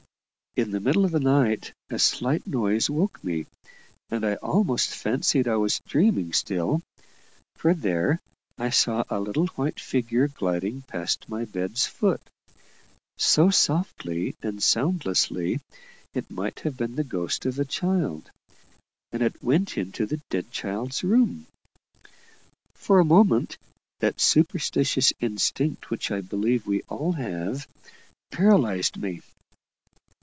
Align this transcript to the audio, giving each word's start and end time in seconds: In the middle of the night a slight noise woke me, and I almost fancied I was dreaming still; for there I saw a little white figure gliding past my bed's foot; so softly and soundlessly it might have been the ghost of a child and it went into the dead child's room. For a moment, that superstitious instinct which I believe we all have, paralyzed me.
In 0.57 0.71
the 0.71 0.81
middle 0.81 1.05
of 1.05 1.11
the 1.11 1.19
night 1.21 1.71
a 1.89 1.97
slight 1.97 2.45
noise 2.45 2.89
woke 2.89 3.23
me, 3.23 3.45
and 4.09 4.25
I 4.25 4.35
almost 4.35 4.89
fancied 4.93 5.47
I 5.47 5.55
was 5.55 5.79
dreaming 5.87 6.33
still; 6.33 6.81
for 7.55 7.73
there 7.73 8.19
I 8.57 8.69
saw 8.69 9.05
a 9.09 9.21
little 9.21 9.47
white 9.55 9.79
figure 9.79 10.27
gliding 10.27 10.81
past 10.81 11.29
my 11.29 11.45
bed's 11.45 11.85
foot; 11.85 12.19
so 13.17 13.49
softly 13.49 14.35
and 14.43 14.61
soundlessly 14.61 15.61
it 16.13 16.29
might 16.29 16.59
have 16.59 16.75
been 16.75 16.95
the 16.97 17.05
ghost 17.05 17.45
of 17.45 17.57
a 17.57 17.63
child 17.63 18.29
and 19.13 19.21
it 19.21 19.41
went 19.41 19.77
into 19.77 20.05
the 20.05 20.19
dead 20.29 20.51
child's 20.51 21.01
room. 21.01 21.47
For 22.73 22.99
a 22.99 23.05
moment, 23.05 23.57
that 24.01 24.19
superstitious 24.19 25.13
instinct 25.21 25.89
which 25.89 26.11
I 26.11 26.19
believe 26.19 26.67
we 26.67 26.81
all 26.89 27.13
have, 27.13 27.69
paralyzed 28.33 28.97
me. 28.97 29.21